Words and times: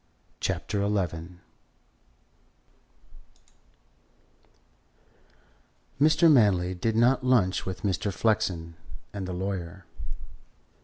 CHAPTER 0.39 0.79
XI 0.79 1.35
Mr. 6.03 6.31
Manley 6.31 6.73
did 6.73 6.95
not 6.95 7.23
lunch 7.23 7.67
with 7.67 7.83
Mr. 7.83 8.11
Flexen 8.11 8.77
and 9.13 9.27
the 9.27 9.33
lawyer. 9.33 9.85